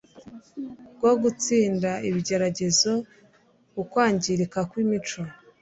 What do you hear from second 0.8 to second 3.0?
bwo gutsinda ibigeragezo